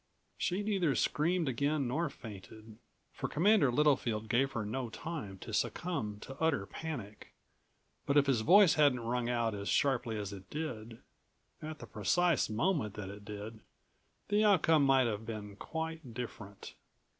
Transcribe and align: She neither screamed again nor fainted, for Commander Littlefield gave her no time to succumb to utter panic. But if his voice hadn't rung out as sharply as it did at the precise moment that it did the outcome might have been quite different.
She 0.35 0.63
neither 0.63 0.95
screamed 0.95 1.47
again 1.47 1.87
nor 1.87 2.09
fainted, 2.09 2.79
for 3.13 3.27
Commander 3.29 3.71
Littlefield 3.71 4.29
gave 4.29 4.53
her 4.53 4.65
no 4.65 4.89
time 4.89 5.37
to 5.37 5.53
succumb 5.53 6.17
to 6.21 6.35
utter 6.41 6.65
panic. 6.65 7.35
But 8.07 8.17
if 8.17 8.25
his 8.25 8.41
voice 8.41 8.73
hadn't 8.73 9.01
rung 9.01 9.29
out 9.29 9.53
as 9.53 9.69
sharply 9.69 10.17
as 10.17 10.33
it 10.33 10.49
did 10.49 10.97
at 11.61 11.77
the 11.77 11.85
precise 11.85 12.49
moment 12.49 12.95
that 12.95 13.09
it 13.11 13.23
did 13.23 13.59
the 14.29 14.43
outcome 14.43 14.85
might 14.85 15.05
have 15.05 15.23
been 15.23 15.55
quite 15.55 16.15
different. 16.15 16.73